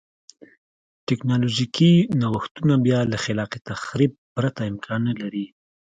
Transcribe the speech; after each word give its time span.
ټکنالوژیکي 1.07 1.93
نوښتونه 2.21 2.75
بیا 2.85 2.99
له 3.11 3.17
خلاق 3.23 3.51
تخریب 3.69 4.11
پرته 4.35 4.61
امکان 4.71 5.01
نه 5.09 5.13
لري. 5.21 5.45